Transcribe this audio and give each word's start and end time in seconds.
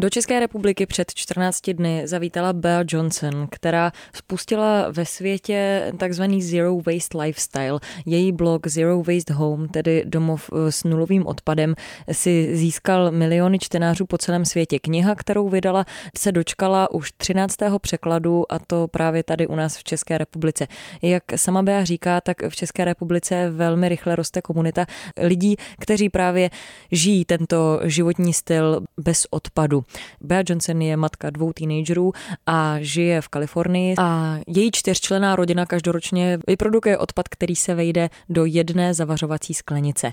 Do 0.00 0.10
České 0.10 0.40
republiky 0.40 0.86
před 0.86 1.14
14 1.14 1.70
dny 1.70 2.02
zavítala 2.04 2.52
Bea 2.52 2.84
Johnson, 2.88 3.46
která 3.50 3.92
spustila 4.14 4.86
ve 4.90 5.06
světě 5.06 5.92
takzvaný 5.98 6.42
Zero 6.42 6.76
Waste 6.76 7.18
Lifestyle. 7.18 7.80
Její 8.06 8.32
blog 8.32 8.66
Zero 8.66 9.02
Waste 9.02 9.34
Home, 9.34 9.68
tedy 9.68 10.02
domov 10.06 10.50
eh, 10.52 10.72
s 10.72 10.84
nulovým 10.84 11.26
odpadem, 11.26 11.74
si 12.12 12.56
získal 12.56 13.10
miliony 13.10 13.58
čtenářů 13.58 14.06
po 14.06 14.18
celém 14.18 14.44
světě. 14.44 14.78
Kniha, 14.78 15.14
kterou 15.14 15.48
vydala, 15.48 15.84
se 16.18 16.32
dočkala 16.32 16.90
už 16.90 17.12
13. 17.12 17.56
překladu 17.80 18.52
a 18.52 18.58
to 18.58 18.88
právě 18.88 19.22
tady 19.22 19.46
u 19.46 19.54
nás 19.54 19.76
v 19.76 19.84
České 19.84 20.18
republice. 20.18 20.66
Jak 21.02 21.22
sama 21.36 21.62
Bea 21.62 21.84
říká, 21.84 22.20
tak 22.20 22.36
v 22.48 22.56
České 22.56 22.84
republice 22.84 23.50
velmi 23.50 23.88
rychle 23.88 24.16
roste 24.16 24.42
komunita 24.42 24.86
lidí, 25.16 25.56
kteří 25.78 26.08
právě 26.08 26.50
žijí 26.92 27.24
tento 27.24 27.80
životní 27.84 28.32
styl 28.32 28.80
bez 28.96 29.26
odpadu. 29.30 29.84
Bea 30.20 30.42
Johnson 30.48 30.82
je 30.82 30.96
matka 30.96 31.30
dvou 31.30 31.52
teenagerů 31.52 32.12
a 32.46 32.76
žije 32.80 33.20
v 33.20 33.28
Kalifornii 33.28 33.94
a 33.98 34.38
její 34.46 34.70
čtyřčlená 34.72 35.36
rodina 35.36 35.66
každoročně 35.66 36.38
vyprodukuje 36.46 36.98
odpad, 36.98 37.28
který 37.28 37.56
se 37.56 37.74
vejde 37.74 38.10
do 38.28 38.44
jedné 38.44 38.94
zavařovací 38.94 39.54
sklenice. 39.54 40.12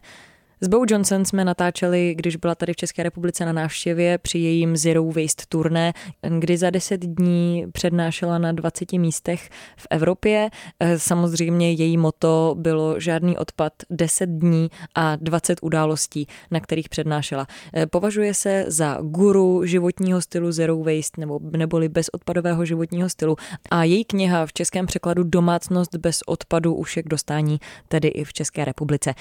S 0.62 0.68
Bo 0.68 0.78
Johnson 0.90 1.26
jsme 1.26 1.46
natáčeli, 1.46 2.16
když 2.16 2.36
byla 2.36 2.56
tady 2.56 2.74
v 2.74 2.76
České 2.76 3.04
republice 3.04 3.46
na 3.46 3.52
návštěvě 3.52 4.18
při 4.18 4.40
jejím 4.40 4.78
Zero 4.78 5.06
Waste 5.06 5.44
turné, 5.50 5.94
kdy 6.40 6.58
za 6.58 6.70
10 6.70 7.02
dní 7.02 7.66
přednášela 7.72 8.38
na 8.38 8.52
20 8.52 8.94
místech 8.94 9.50
v 9.78 9.88
Evropě. 9.90 10.50
Eh, 10.80 11.00
Samozřejmě 11.00 11.72
její 11.72 11.98
moto 11.98 12.56
bylo 12.58 13.00
žádný 13.00 13.38
odpad 13.38 13.74
10 13.90 14.30
dní 14.30 14.70
a 14.96 15.16
20 15.16 15.60
událostí, 15.62 16.28
na 16.52 16.60
kterých 16.60 16.90
přednášela. 16.90 17.48
Eh, 17.74 17.88
Považuje 17.88 18.34
se 18.34 18.66
za 18.68 18.98
guru 19.02 19.66
životního 19.66 20.22
stylu 20.22 20.52
Zero 20.52 20.78
Waste 20.78 21.22
nebo 21.22 21.40
neboli 21.58 21.90
bezodpadového 21.90 22.66
životního 22.66 23.10
stylu 23.10 23.36
a 23.72 23.84
její 23.84 24.06
kniha 24.06 24.46
v 24.46 24.54
českém 24.54 24.86
překladu 24.86 25.24
Domácnost 25.24 25.96
bez 25.96 26.20
odpadu 26.26 26.76
už 26.76 26.98
je 26.98 27.04
k 27.04 27.08
dostání 27.08 27.60
tedy 27.88 28.08
i 28.08 28.24
v 28.24 28.34
České 28.34 28.66
republice. 28.66 29.14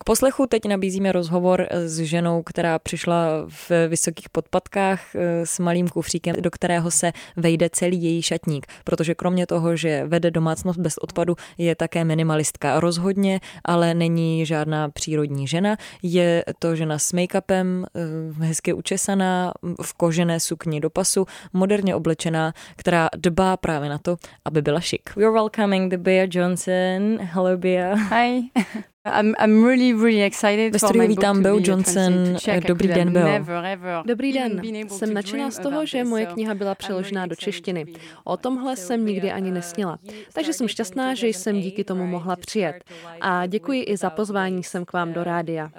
K 0.00 0.04
poslechu 0.04 0.46
teď 0.46 0.68
nabízíme 0.68 1.12
rozhovor 1.12 1.66
s 1.70 1.98
ženou, 1.98 2.42
která 2.42 2.78
přišla 2.78 3.46
v 3.48 3.88
vysokých 3.88 4.28
podpatkách 4.28 5.14
eh, 5.14 5.46
s 5.46 5.58
malým 5.58 5.88
kufříkem, 5.88 6.36
do 6.40 6.50
kterého 6.50 6.90
se 6.90 7.12
vejde 7.36 7.68
celý 7.72 8.02
její 8.02 8.22
šatník, 8.22 8.66
protože 8.84 9.14
kromě 9.14 9.46
toho, 9.46 9.76
že 9.76 10.04
vede 10.06 10.30
domácnost 10.30 10.78
bez 10.78 10.98
odpadu, 10.98 11.36
je 11.58 11.74
také 11.74 12.04
minimalistka. 12.04 12.80
Rozhodně, 12.80 13.40
ale 13.64 13.94
není 13.94 14.46
žádná 14.46 14.88
přírodní 14.88 15.46
žena. 15.46 15.76
Je 16.02 16.44
to 16.58 16.76
žena 16.76 16.98
s 16.98 17.12
make-upem, 17.12 17.84
eh, 17.94 18.44
hezky 18.44 18.72
učesaná, 18.72 19.52
v 19.82 19.92
kožené 19.92 20.40
sukni 20.40 20.80
do 20.80 20.90
pasu, 20.90 21.26
moderně 21.52 21.94
oblečená, 21.94 22.52
která 22.76 23.08
dbá 23.16 23.56
právě 23.56 23.88
na 23.88 23.98
to, 23.98 24.16
aby 24.44 24.62
byla 24.62 24.80
šik. 24.80 25.16
We're 25.16 25.32
welcoming 25.32 25.90
the 25.90 25.98
Bea 25.98 26.26
Johnson. 26.30 27.18
Hello 27.20 27.56
Bea. 27.56 27.94
Hi. 27.94 28.42
I'm, 29.04 29.34
I'm 29.38 29.64
really, 29.64 29.94
really 29.94 30.22
excited 30.22 30.72
Ve 30.72 30.78
studiu 30.78 31.08
vítám 31.08 31.36
to 31.36 31.42
Beu 31.42 31.60
be 31.60 31.68
Johnson. 31.68 32.36
Dobrý 32.68 32.88
den, 32.88 33.12
Beo. 33.12 34.02
Dobrý 34.06 34.32
den, 34.32 34.62
jsem 34.88 35.14
nadšená 35.14 35.50
z 35.50 35.58
toho, 35.58 35.86
že 35.86 36.04
moje 36.04 36.26
kniha 36.26 36.54
byla 36.54 36.74
přeložena 36.74 37.26
do 37.26 37.36
češtiny. 37.36 37.86
O 38.24 38.36
tomhle 38.36 38.76
jsem 38.76 39.06
nikdy 39.06 39.32
ani 39.32 39.50
nesněla. 39.50 39.98
Takže 40.32 40.52
jsem 40.52 40.68
šťastná, 40.68 41.14
že 41.14 41.26
jsem 41.26 41.60
díky 41.60 41.84
tomu 41.84 42.06
mohla 42.06 42.36
přijet. 42.36 42.84
A 43.20 43.46
děkuji 43.46 43.82
i 43.82 43.96
za 43.96 44.10
pozvání 44.10 44.62
sem 44.62 44.84
k 44.84 44.92
vám 44.92 45.12
do 45.12 45.24
rádia. 45.24 45.70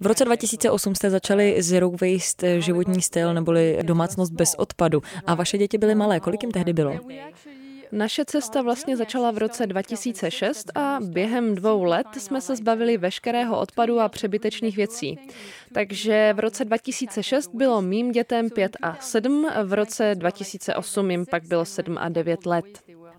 V 0.00 0.06
roce 0.06 0.24
2008 0.24 0.94
jste 0.94 1.10
začali 1.10 1.62
Zero 1.62 1.90
Waste 1.90 2.60
životní 2.60 3.02
styl 3.02 3.34
neboli 3.34 3.78
domácnost 3.82 4.32
bez 4.32 4.54
odpadu 4.54 5.02
a 5.26 5.34
vaše 5.34 5.58
děti 5.58 5.78
byly 5.78 5.94
malé. 5.94 6.20
Kolik 6.20 6.42
jim 6.42 6.52
tehdy 6.52 6.72
bylo? 6.72 7.00
Naše 7.92 8.24
cesta 8.24 8.62
vlastně 8.62 8.96
začala 8.96 9.30
v 9.30 9.38
roce 9.38 9.66
2006 9.66 10.76
a 10.76 10.98
během 11.02 11.54
dvou 11.54 11.84
let 11.84 12.06
jsme 12.18 12.40
se 12.40 12.56
zbavili 12.56 12.96
veškerého 12.96 13.60
odpadu 13.60 14.00
a 14.00 14.08
přebytečných 14.08 14.76
věcí. 14.76 15.18
Takže 15.72 16.32
v 16.36 16.38
roce 16.38 16.64
2006 16.64 17.50
bylo 17.54 17.82
mým 17.82 18.12
dětem 18.12 18.50
5 18.50 18.76
a 18.82 18.96
7, 19.00 19.48
v 19.64 19.72
roce 19.72 20.14
2008 20.14 21.10
jim 21.10 21.26
pak 21.26 21.46
bylo 21.46 21.64
7 21.64 21.98
a 21.98 22.08
9 22.08 22.46
let. 22.46 22.64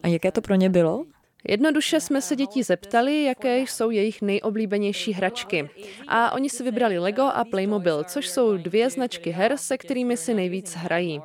A 0.04 0.08
jaké 0.08 0.32
to 0.32 0.42
pro 0.42 0.56
ně 0.56 0.70
bylo? 0.70 1.06
Jednoduše 1.48 2.00
jsme 2.02 2.22
se 2.22 2.36
dětí 2.36 2.64
zeptali, 2.64 3.24
jaké 3.24 3.58
jsou 3.58 3.90
jejich 3.90 4.22
nejoblíbenější 4.22 5.14
hračky. 5.14 5.70
A 6.08 6.32
oni 6.32 6.50
si 6.50 6.64
vybrali 6.64 7.00
Lego 7.00 7.24
a 7.24 7.46
Playmobil, 7.46 8.04
což 8.04 8.30
jsou 8.30 8.58
dvě 8.58 8.90
značky 8.90 9.30
her, 9.30 9.58
se 9.58 9.78
kterými 9.78 10.18
si 10.18 10.34
nejvíc 10.34 10.76
hrají. 10.76 11.22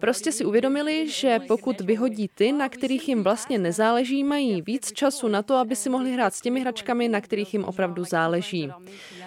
Prostě 0.00 0.32
si 0.32 0.44
uvědomili, 0.44 1.10
že 1.10 1.38
pokud 1.48 1.80
vyhodí 1.80 2.28
ty, 2.34 2.52
na 2.52 2.68
kterých 2.68 3.08
jim 3.08 3.22
vlastně 3.22 3.58
nezáleží, 3.58 4.24
mají 4.24 4.62
víc 4.62 4.92
času 4.92 5.28
na 5.28 5.42
to, 5.42 5.54
aby 5.54 5.76
si 5.76 5.90
mohli 5.90 6.12
hrát 6.12 6.34
s 6.34 6.40
těmi 6.40 6.60
hračkami, 6.60 7.08
na 7.08 7.20
kterých 7.20 7.54
jim 7.54 7.64
opravdu 7.64 8.04
záleží. 8.04 8.70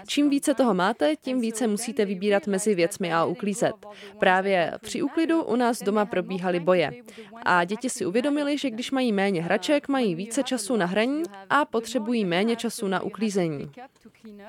Čím 0.08 0.30
více 0.30 0.54
toho 0.54 0.74
máte, 0.74 1.16
tím 1.16 1.42
více 1.42 1.68
musíte 1.68 2.06
vybírat 2.06 2.48
mezi 2.48 2.76
věcmi 2.76 3.14
a 3.14 3.26
uklízet. 3.26 3.74
Právě 4.20 4.74
při 4.82 5.02
úklidu 5.02 5.44
u 5.44 5.56
nás 5.56 5.84
doma 5.84 6.06
probíhaly 6.06 6.60
boje. 6.60 6.92
A 7.44 7.64
děti 7.64 7.90
si 7.90 8.06
uvědomili, 8.06 8.58
že 8.58 8.70
když 8.70 8.92
mají 8.92 9.12
méně 9.12 9.42
hraček, 9.42 9.88
mají 9.88 10.16
více 10.16 10.44
času 10.44 10.76
na 10.76 10.86
hraní 10.86 11.24
a 11.50 11.66
potřebují 11.66 12.26
méně 12.26 12.56
času 12.56 12.88
na 12.88 13.02
uklízení. 13.02 13.72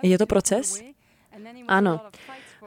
Je 0.03 0.19
to 0.19 0.27
proces? 0.27 0.83
Ano. 1.69 2.01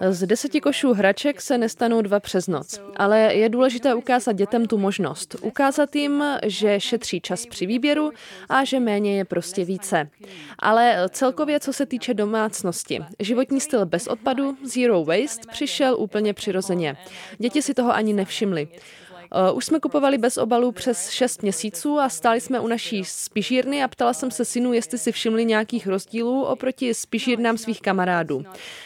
Z 0.09 0.27
deseti 0.27 0.61
košů 0.61 0.93
hraček 0.93 1.41
se 1.41 1.57
nestanou 1.57 2.01
dva 2.01 2.19
přes 2.19 2.47
noc, 2.47 2.81
ale 2.95 3.19
je 3.19 3.49
důležité 3.49 3.95
ukázat 3.95 4.31
dětem 4.31 4.65
tu 4.65 4.77
možnost. 4.77 5.35
Ukázat 5.41 5.95
jim, 5.95 6.23
že 6.45 6.79
šetří 6.79 7.21
čas 7.21 7.45
při 7.45 7.65
výběru 7.65 8.11
a 8.49 8.63
že 8.63 8.79
méně 8.79 9.17
je 9.17 9.25
prostě 9.25 9.65
více. 9.65 10.09
Ale 10.59 11.09
celkově, 11.09 11.59
co 11.59 11.73
se 11.73 11.85
týče 11.85 12.13
domácnosti, 12.13 12.99
životní 13.19 13.61
styl 13.61 13.85
bez 13.85 14.07
odpadu, 14.07 14.57
zero 14.63 15.03
waste, 15.03 15.51
přišel 15.51 15.95
úplně 15.99 16.33
přirozeně. 16.33 16.97
Děti 17.37 17.61
si 17.61 17.73
toho 17.73 17.95
ani 17.95 18.13
nevšimly. 18.13 18.67
Uh, 19.35 19.57
Už 19.57 19.65
jsme 19.65 19.79
kupovali 19.79 20.17
bez 20.17 20.37
obalů 20.37 20.71
přes 20.71 21.09
6 21.09 21.41
měsíců 21.41 21.99
a 21.99 22.09
stáli 22.09 22.41
jsme 22.41 22.59
u 22.59 22.67
naší 22.67 23.03
spižírny 23.05 23.83
a 23.83 23.87
ptala 23.87 24.13
jsem 24.13 24.31
se 24.31 24.45
synu, 24.45 24.73
jestli 24.73 24.97
si 24.97 25.11
všimli 25.11 25.45
nějakých 25.45 25.87
rozdílů 25.87 26.43
oproti 26.43 26.93
spižírnám 26.93 27.57
svých 27.57 27.81
kamarádů. 27.81 28.45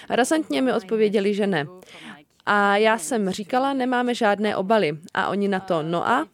Razantně 0.10 0.62
mi 0.62 0.74
odpověděli, 0.74 1.34
že 1.34 1.48
ne. 1.48 1.68
A 2.52 2.78
já 2.78 2.98
jsem 2.98 3.30
říkala, 3.30 3.74
nemáme 3.74 4.16
žádné 4.16 4.56
obaly. 4.56 4.98
A 5.14 5.28
oni 5.28 5.48
na 5.48 5.60
to, 5.60 5.84
no 5.84 6.08
a? 6.08 6.28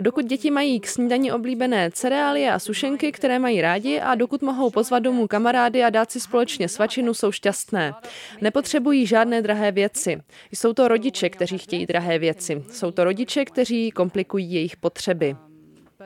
Dokud 0.00 0.24
děti 0.24 0.50
mají 0.50 0.80
k 0.80 0.86
snídani 0.86 1.32
oblíbené 1.32 1.90
cereálie 1.90 2.52
a 2.52 2.58
sušenky, 2.58 3.12
které 3.12 3.38
mají 3.38 3.60
rádi 3.60 4.00
a 4.00 4.14
dokud 4.14 4.42
mohou 4.42 4.70
pozvat 4.70 5.02
domů 5.02 5.26
kamarády 5.26 5.84
a 5.84 5.90
dát 5.90 6.10
si 6.10 6.20
společně 6.20 6.68
svačinu, 6.68 7.14
jsou 7.14 7.32
šťastné. 7.32 7.94
Nepotřebují 8.40 9.06
žádné 9.06 9.42
drahé 9.42 9.72
věci. 9.72 10.20
Jsou 10.52 10.72
to 10.72 10.88
rodiče, 10.88 11.28
kteří 11.28 11.58
chtějí 11.58 11.86
drahé 11.86 12.18
věci. 12.18 12.64
Jsou 12.70 12.90
to 12.90 13.04
rodiče, 13.04 13.44
kteří 13.44 13.90
komplikují 13.90 14.52
jejich 14.52 14.76
potřeby. 14.76 15.36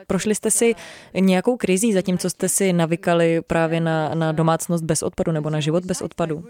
Prošli 0.07 0.35
jste 0.35 0.51
si 0.51 0.75
nějakou 1.19 1.57
krizí, 1.57 1.93
zatímco 1.93 2.29
jste 2.29 2.49
si 2.49 2.73
navykali 2.73 3.41
právě 3.47 3.81
na, 3.81 4.15
na 4.15 4.31
domácnost 4.31 4.83
bez 4.83 5.03
odpadu 5.03 5.31
nebo 5.31 5.49
na 5.49 5.59
život 5.59 5.85
bez 5.85 6.01
odpadu? 6.01 6.43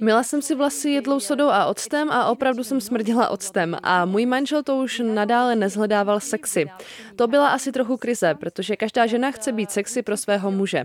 Mila 0.00 0.22
jsem 0.22 0.42
si 0.42 0.54
vlasy 0.54 0.90
jedlou 0.90 1.20
sodou 1.20 1.48
a 1.48 1.66
octem 1.66 2.10
a 2.10 2.26
opravdu 2.26 2.64
jsem 2.64 2.80
smrdila 2.80 3.28
octem 3.28 3.76
a 3.82 4.04
můj 4.04 4.26
manžel 4.26 4.62
to 4.62 4.76
už 4.76 5.02
nadále 5.04 5.56
nezhledával 5.56 6.20
sexy. 6.20 6.66
To 7.16 7.26
byla 7.26 7.48
asi 7.48 7.72
trochu 7.72 7.96
krize, 7.96 8.34
protože 8.34 8.76
každá 8.76 9.06
žena 9.06 9.30
chce 9.30 9.52
být 9.52 9.70
sexy 9.70 10.02
pro 10.02 10.16
svého 10.16 10.50
muže. 10.50 10.84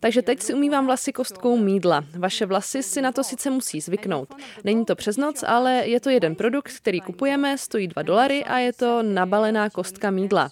Takže 0.00 0.22
teď 0.22 0.42
si 0.42 0.54
umývám 0.54 0.86
vlasy 0.86 1.12
kostkou 1.12 1.56
mídla. 1.56 2.04
Vaše 2.18 2.46
vlasy 2.46 2.82
si 2.82 3.02
na 3.02 3.12
to 3.12 3.24
sice 3.24 3.50
musí 3.50 3.80
zvyknout. 3.80 4.34
Není 4.64 4.84
to 4.84 4.96
přes 4.96 5.16
noc, 5.16 5.44
ale 5.46 5.72
je 5.86 6.00
to 6.00 6.10
jeden 6.10 6.34
produkt, 6.34 6.72
který 6.76 7.00
kupujeme, 7.00 7.58
stojí 7.58 7.88
2 7.88 8.02
dolary 8.02 8.44
a 8.44 8.58
je 8.58 8.72
to 8.72 9.02
nabalená 9.02 9.70
kostka 9.70 10.10
mídla. 10.10 10.50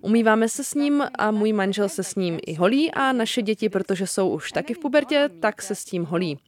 Umýváme 0.00 0.48
se 0.48 0.64
s 0.64 0.74
ním 0.74 1.04
a 1.18 1.30
můj 1.30 1.52
manžel 1.52 1.88
se 1.88 2.02
s 2.02 2.14
ním 2.14 2.38
i 2.46 2.54
holí 2.54 2.92
a 2.92 3.12
naše 3.12 3.42
děti, 3.42 3.68
protože 3.68 4.06
jsou 4.06 4.28
už 4.28 4.52
taky 4.52 4.74
v 4.74 4.78
pubertě, 4.78 5.30
tak 5.40 5.62
se 5.62 5.74
s 5.74 5.84
tím 5.84 6.04
holí. 6.04 6.38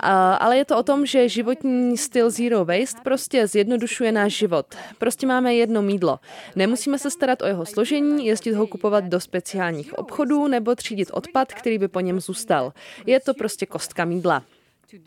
A, 0.00 0.34
ale 0.34 0.56
je 0.56 0.64
to 0.64 0.78
o 0.78 0.82
tom, 0.82 1.06
že 1.06 1.28
životní 1.28 1.96
styl 1.96 2.30
Zero 2.30 2.64
Waste 2.64 3.00
prostě 3.04 3.46
zjednodušuje 3.46 4.12
náš 4.12 4.32
život. 4.32 4.66
Prostě 4.98 5.26
máme 5.26 5.54
jedno 5.54 5.82
mídlo. 5.82 6.18
Nemusíme 6.56 6.98
se 6.98 7.10
starat 7.10 7.42
o 7.42 7.46
jeho 7.46 7.66
složení, 7.66 8.26
jezdit 8.26 8.52
ho 8.52 8.66
kupovat 8.66 9.04
do 9.04 9.20
speciálních 9.20 9.98
obchodů 9.98 10.48
nebo 10.48 10.74
třídit 10.74 11.10
odpad, 11.12 11.52
který 11.52 11.78
by 11.78 11.88
po 11.88 12.00
něm 12.00 12.20
zůstal. 12.20 12.72
Je 13.06 13.20
to 13.20 13.34
prostě 13.34 13.66
kostka 13.66 14.04
mídla. 14.04 14.42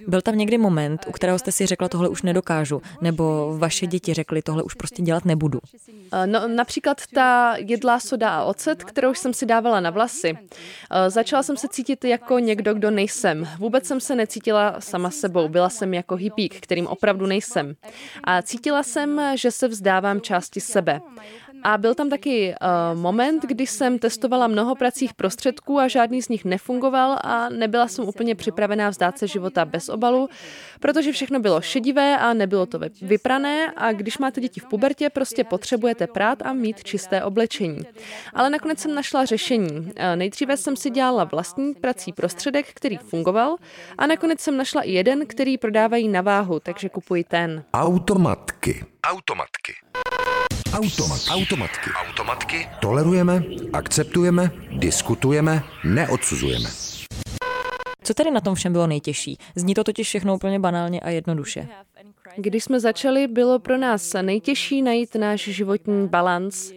Byl 0.07 0.21
tam 0.21 0.37
někdy 0.37 0.57
moment, 0.57 1.05
u 1.07 1.11
kterého 1.11 1.39
jste 1.39 1.51
si 1.51 1.65
řekla, 1.65 1.89
tohle 1.89 2.09
už 2.09 2.21
nedokážu, 2.21 2.81
nebo 3.01 3.55
vaše 3.57 3.87
děti 3.87 4.13
řekly, 4.13 4.41
tohle 4.41 4.63
už 4.63 4.73
prostě 4.73 5.01
dělat 5.01 5.25
nebudu? 5.25 5.59
Eh, 6.11 6.27
no, 6.27 6.47
například 6.47 7.01
ta 7.13 7.55
jedlá 7.57 7.99
soda 7.99 8.29
a 8.29 8.43
ocet, 8.43 8.83
kterou 8.83 9.13
jsem 9.13 9.33
si 9.33 9.45
dávala 9.45 9.79
na 9.79 9.89
vlasy. 9.89 10.37
Eh, 10.91 11.09
začala 11.09 11.43
jsem 11.43 11.57
se 11.57 11.67
cítit 11.67 12.05
jako 12.05 12.39
někdo, 12.39 12.73
kdo 12.73 12.91
nejsem. 12.91 13.47
Vůbec 13.59 13.85
jsem 13.85 13.99
se 13.99 14.15
necítila 14.15 14.75
sama 14.79 15.11
sebou. 15.11 15.47
Byla 15.47 15.69
jsem 15.69 15.93
jako 15.93 16.15
hippík, 16.15 16.61
kterým 16.61 16.87
opravdu 16.87 17.25
nejsem. 17.25 17.75
A 18.23 18.41
cítila 18.41 18.83
jsem, 18.83 19.21
že 19.35 19.51
se 19.51 19.67
vzdávám 19.67 20.21
části 20.21 20.61
sebe. 20.61 21.01
A 21.63 21.77
byl 21.77 21.95
tam 21.95 22.09
taky 22.09 22.55
uh, 22.61 22.99
moment, 22.99 23.43
kdy 23.43 23.67
jsem 23.67 23.99
testovala 23.99 24.47
mnoho 24.47 24.75
pracích 24.75 25.13
prostředků 25.13 25.79
a 25.79 25.87
žádný 25.87 26.21
z 26.21 26.29
nich 26.29 26.45
nefungoval 26.45 27.19
a 27.21 27.49
nebyla 27.49 27.87
jsem 27.87 28.05
úplně 28.05 28.35
připravená 28.35 28.89
vzdát 28.89 29.17
se 29.17 29.27
života 29.27 29.65
bez 29.65 29.89
obalu, 29.89 30.29
protože 30.79 31.11
všechno 31.11 31.39
bylo 31.39 31.61
šedivé 31.61 32.17
a 32.17 32.33
nebylo 32.33 32.65
to 32.65 32.79
vyprané 33.01 33.71
a 33.77 33.91
když 33.91 34.17
máte 34.17 34.41
děti 34.41 34.59
v 34.59 34.65
pubertě, 34.65 35.09
prostě 35.09 35.43
potřebujete 35.43 36.07
prát 36.07 36.41
a 36.41 36.53
mít 36.53 36.83
čisté 36.83 37.23
oblečení. 37.23 37.79
Ale 38.33 38.49
nakonec 38.49 38.79
jsem 38.79 38.95
našla 38.95 39.25
řešení. 39.25 39.71
Uh, 39.71 39.91
nejdříve 40.15 40.57
jsem 40.57 40.75
si 40.75 40.89
dělala 40.89 41.23
vlastní 41.23 41.73
prací 41.73 42.13
prostředek, 42.13 42.65
který 42.73 42.97
fungoval 42.97 43.55
a 43.97 44.07
nakonec 44.07 44.39
jsem 44.39 44.57
našla 44.57 44.81
i 44.81 44.91
jeden, 44.91 45.25
který 45.27 45.57
prodávají 45.57 46.07
na 46.07 46.21
váhu, 46.21 46.59
takže 46.59 46.89
kupuji 46.89 47.23
ten. 47.23 47.63
Automatky. 47.73 48.85
Automatky. 49.03 49.73
Automat. 50.73 51.21
Automatky. 51.29 51.89
Automatky. 52.07 52.69
Tolerujeme, 52.81 53.43
akceptujeme, 53.73 54.51
diskutujeme, 54.71 55.63
neodsuzujeme. 55.83 56.69
Co 58.03 58.13
tedy 58.13 58.31
na 58.31 58.41
tom 58.41 58.55
všem 58.55 58.71
bylo 58.73 58.87
nejtěžší? 58.87 59.37
Zní 59.55 59.73
to 59.73 59.83
totiž 59.83 60.07
všechno 60.07 60.35
úplně 60.35 60.59
banálně 60.59 60.99
a 60.99 61.09
jednoduše. 61.09 61.67
Když 62.37 62.63
jsme 62.63 62.79
začali, 62.79 63.27
bylo 63.27 63.59
pro 63.59 63.77
nás 63.77 64.15
nejtěžší 64.21 64.81
najít 64.81 65.15
náš 65.15 65.41
životní 65.41 66.07
balans, 66.07 66.71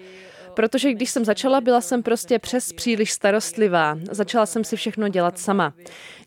protože 0.56 0.92
když 0.92 1.10
jsem 1.10 1.24
začala, 1.24 1.60
byla 1.60 1.80
jsem 1.80 2.02
prostě 2.02 2.38
přes 2.38 2.72
příliš 2.72 3.12
starostlivá. 3.12 3.98
Začala 4.10 4.46
jsem 4.46 4.64
si 4.64 4.76
všechno 4.76 5.08
dělat 5.08 5.38
sama. 5.38 5.72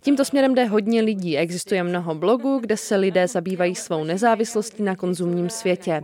Tímto 0.01 0.25
směrem 0.25 0.55
jde 0.55 0.65
hodně 0.65 1.01
lidí. 1.01 1.37
Existuje 1.37 1.83
mnoho 1.83 2.15
blogů, 2.15 2.59
kde 2.59 2.77
se 2.77 2.95
lidé 2.95 3.27
zabývají 3.27 3.75
svou 3.75 4.03
nezávislostí 4.03 4.83
na 4.83 4.95
konzumním 4.95 5.49
světě. 5.49 6.01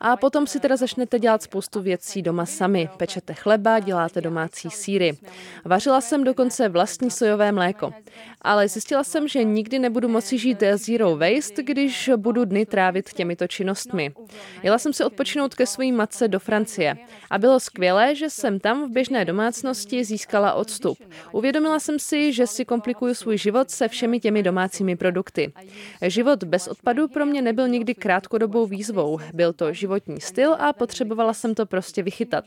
A 0.00 0.16
potom 0.16 0.46
si 0.46 0.60
teda 0.60 0.76
začnete 0.76 1.18
dělat 1.18 1.42
spoustu 1.42 1.80
věcí 1.80 2.22
doma 2.22 2.46
sami. 2.46 2.88
Pečete 2.96 3.34
chleba, 3.34 3.78
děláte 3.78 4.20
domácí 4.20 4.70
síry. 4.70 5.18
Vařila 5.64 6.00
jsem 6.00 6.24
dokonce 6.24 6.68
vlastní 6.68 7.10
sojové 7.10 7.52
mléko. 7.52 7.92
Ale 8.42 8.68
zjistila 8.68 9.04
jsem, 9.04 9.28
že 9.28 9.44
nikdy 9.44 9.78
nebudu 9.78 10.08
moci 10.08 10.38
žít 10.38 10.62
zero 10.74 11.16
waste, 11.16 11.62
když 11.62 12.10
budu 12.16 12.44
dny 12.44 12.66
trávit 12.66 13.12
těmito 13.12 13.46
činnostmi. 13.46 14.12
Jela 14.62 14.78
jsem 14.78 14.92
si 14.92 15.04
odpočinout 15.04 15.54
ke 15.54 15.66
své 15.66 15.92
matce 15.92 16.28
do 16.28 16.38
Francie. 16.38 16.96
A 17.30 17.38
bylo 17.38 17.60
skvělé, 17.60 18.14
že 18.14 18.30
jsem 18.30 18.60
tam 18.60 18.88
v 18.88 18.92
běžné 18.92 19.24
domácnosti 19.24 20.04
získala 20.04 20.52
odstup. 20.54 20.98
Uvědomila 21.32 21.80
jsem 21.80 21.98
si, 21.98 22.32
že 22.32 22.46
si 22.46 22.64
komplikuju 22.64 23.14
svůj 23.14 23.38
život 23.38 23.70
se 23.70 23.88
všemi 23.88 24.20
těmi 24.20 24.42
domácími 24.42 24.96
produkty. 24.96 25.52
Život 26.02 26.44
bez 26.44 26.68
odpadu 26.68 27.08
pro 27.08 27.26
mě 27.26 27.42
nebyl 27.42 27.68
nikdy 27.68 27.94
krátkodobou 27.94 28.66
výzvou. 28.66 29.18
Byl 29.34 29.52
to 29.52 29.72
životní 29.72 30.20
styl 30.20 30.56
a 30.58 30.72
potřebovala 30.72 31.34
jsem 31.34 31.54
to 31.54 31.66
prostě 31.66 32.02
vychytat. 32.02 32.44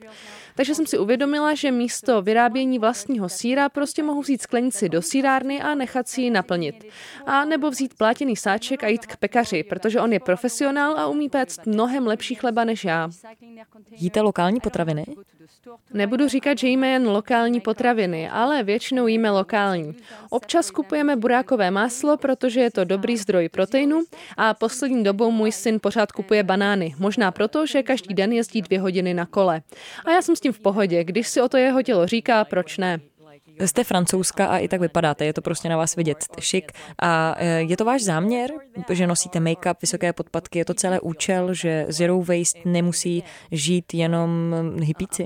Takže 0.55 0.75
jsem 0.75 0.85
si 0.85 0.97
uvědomila, 0.97 1.53
že 1.53 1.71
místo 1.71 2.21
vyrábění 2.21 2.79
vlastního 2.79 3.29
síra 3.29 3.69
prostě 3.69 4.03
mohu 4.03 4.21
vzít 4.21 4.41
sklenici 4.41 4.89
do 4.89 5.01
sírárny 5.01 5.61
a 5.61 5.75
nechat 5.85 6.07
si 6.07 6.21
ji 6.21 6.29
naplnit. 6.29 6.85
A 7.25 7.45
nebo 7.45 7.69
vzít 7.69 7.93
plátěný 7.93 8.35
sáček 8.35 8.83
a 8.83 8.87
jít 8.87 9.05
k 9.05 9.17
pekaři, 9.17 9.63
protože 9.63 10.01
on 10.01 10.13
je 10.13 10.19
profesionál 10.19 10.97
a 10.97 11.07
umí 11.07 11.29
péct 11.29 11.65
mnohem 11.65 12.07
lepší 12.07 12.35
chleba 12.35 12.63
než 12.63 12.85
já. 12.85 13.09
Jíte 13.91 14.21
lokální 14.21 14.59
potraviny? 14.59 15.05
Nebudu 15.93 16.27
říkat, 16.27 16.57
že 16.57 16.67
jíme 16.67 16.87
jen 16.87 17.07
lokální 17.07 17.61
potraviny, 17.61 18.29
ale 18.29 18.63
většinou 18.63 19.07
jíme 19.07 19.29
lokální. 19.29 19.95
Občas 20.29 20.71
kupujeme 20.71 21.15
burákové 21.15 21.71
máslo, 21.71 22.17
protože 22.17 22.59
je 22.59 22.71
to 22.71 22.83
dobrý 22.83 23.17
zdroj 23.17 23.49
proteinu 23.49 24.01
a 24.37 24.53
poslední 24.53 25.03
dobou 25.03 25.31
můj 25.31 25.51
syn 25.51 25.79
pořád 25.79 26.11
kupuje 26.11 26.43
banány. 26.43 26.95
Možná 26.99 27.31
proto, 27.31 27.65
že 27.65 27.83
každý 27.83 28.13
den 28.13 28.33
jezdí 28.33 28.61
dvě 28.61 28.79
hodiny 28.79 29.13
na 29.13 29.25
kole. 29.25 29.61
A 30.05 30.11
já 30.11 30.21
jsem 30.21 30.35
s 30.35 30.39
tím 30.39 30.53
v 30.53 30.59
pohodě, 30.59 31.03
když 31.03 31.27
si 31.27 31.41
o 31.41 31.49
to 31.49 31.57
jeho 31.57 31.81
tělo 31.81 32.07
říká, 32.07 32.45
proč 32.45 32.77
ne. 32.77 32.99
Jste 33.59 33.83
francouzska 33.83 34.45
a 34.45 34.57
i 34.57 34.67
tak 34.67 34.81
vypadáte, 34.81 35.25
je 35.25 35.33
to 35.33 35.41
prostě 35.41 35.69
na 35.69 35.77
vás 35.77 35.95
vidět 35.95 36.17
šik. 36.39 36.71
A 37.01 37.35
e, 37.37 37.61
je 37.61 37.77
to 37.77 37.85
váš 37.85 38.03
záměr, 38.03 38.51
že 38.89 39.07
nosíte 39.07 39.39
make-up, 39.39 39.75
vysoké 39.81 40.13
podpatky, 40.13 40.59
je 40.59 40.65
to 40.65 40.73
celé 40.73 40.99
účel, 40.99 41.53
že 41.53 41.85
zero 41.89 42.21
waste 42.21 42.59
nemusí 42.65 43.23
žít 43.51 43.93
jenom 43.93 44.55
hippíci? 44.81 45.25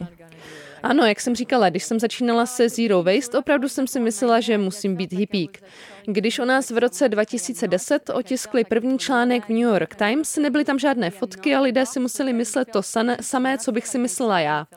Ano, 0.83 1.05
jak 1.05 1.21
jsem 1.21 1.35
říkala, 1.35 1.69
když 1.69 1.83
jsem 1.83 1.99
začínala 1.99 2.45
se 2.45 2.69
Zero 2.69 3.03
Waste, 3.03 3.37
opravdu 3.37 3.69
jsem 3.69 3.87
si 3.87 3.99
myslela, 3.99 4.39
že 4.39 4.57
musím 4.57 4.95
být 4.95 5.13
hippík. 5.13 5.63
Když 6.11 6.39
o 6.39 6.45
nás 6.45 6.71
v 6.71 6.77
roce 6.77 7.09
2010 7.09 8.09
otiskli 8.09 8.63
první 8.63 8.99
článek 8.99 9.45
v 9.45 9.49
New 9.49 9.59
York 9.59 9.95
Times, 9.95 10.37
nebyly 10.37 10.65
tam 10.65 10.79
žádné 10.79 11.09
fotky 11.09 11.55
a 11.55 11.61
lidé 11.61 11.85
si 11.85 11.99
museli 11.99 12.33
myslet 12.33 12.69
to 12.71 12.81
samé, 13.21 13.57
co 13.57 13.71
bych 13.71 13.87
si 13.87 13.97
myslela 13.97 14.39
já. 14.39 14.67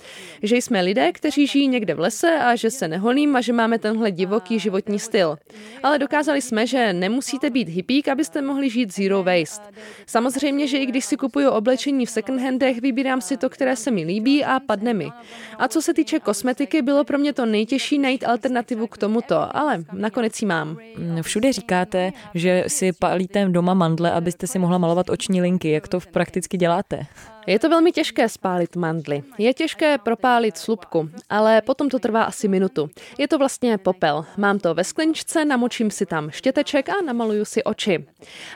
Že 0.42 0.56
jsme 0.56 0.80
lidé, 0.82 1.12
kteří 1.12 1.46
žijí 1.46 1.68
někde 1.68 1.94
v 1.94 2.00
lese 2.00 2.38
a 2.38 2.56
že 2.56 2.70
se 2.70 2.88
neholím 2.88 3.36
a 3.36 3.40
že 3.40 3.52
máme 3.52 3.78
tenhle 3.78 4.10
divoký 4.10 4.58
životní 4.58 4.98
styl. 4.98 5.36
Ale 5.82 5.98
dokázali 5.98 6.42
jsme, 6.42 6.66
že 6.66 6.92
nemusíte 6.92 7.50
být 7.50 7.68
hippík, 7.68 8.08
abyste 8.08 8.42
mohli 8.42 8.70
žít 8.70 8.94
zero 8.94 9.22
waste. 9.22 9.64
Samozřejmě, 10.06 10.66
že 10.66 10.78
i 10.78 10.86
když 10.86 11.04
si 11.04 11.16
kupuju 11.16 11.50
oblečení 11.50 12.06
v 12.06 12.10
second 12.10 12.40
handech, 12.40 12.80
vybírám 12.80 13.20
si 13.20 13.36
to, 13.36 13.50
které 13.50 13.76
se 13.76 13.90
mi 13.90 14.04
líbí 14.04 14.44
a 14.44 14.60
padne 14.60 14.94
mi. 14.94 15.10
A 15.58 15.68
co 15.68 15.82
se 15.82 15.94
týče 15.94 16.20
kosmetiky, 16.20 16.82
bylo 16.82 17.04
pro 17.04 17.18
mě 17.18 17.32
to 17.32 17.46
nejtěžší 17.46 17.98
najít 17.98 18.24
alternativu 18.24 18.86
k 18.86 18.98
tomuto, 18.98 19.56
ale 19.56 19.84
nakonec 19.92 20.42
ji 20.42 20.48
mám. 20.48 20.78
Všude 21.22 21.52
říkáte, 21.52 22.12
že 22.34 22.64
si 22.66 22.92
palíte 22.92 23.48
doma 23.48 23.74
mandle, 23.74 24.12
abyste 24.12 24.46
si 24.46 24.58
mohla 24.58 24.78
malovat 24.78 25.10
oční 25.10 25.42
linky. 25.42 25.70
Jak 25.70 25.88
to 25.88 26.00
prakticky 26.12 26.56
děláte? 26.56 27.06
Je 27.46 27.58
to 27.58 27.68
velmi 27.68 27.92
těžké 27.92 28.28
spálit 28.28 28.76
mandly. 28.76 29.22
Je 29.38 29.54
těžké 29.54 29.98
propálit 29.98 30.58
slupku, 30.58 31.10
ale 31.30 31.62
potom 31.62 31.88
to 31.88 31.98
trvá 31.98 32.22
asi 32.22 32.48
minutu. 32.48 32.90
Je 33.18 33.28
to 33.28 33.38
vlastně 33.38 33.78
popel. 33.78 34.24
Mám 34.36 34.58
to 34.58 34.74
ve 34.74 34.84
skleničce, 34.84 35.44
namočím 35.44 35.90
si 35.90 36.06
tam 36.06 36.30
štěteček 36.30 36.88
a 36.88 36.92
namaluju 37.06 37.44
si 37.44 37.64
oči. 37.64 38.04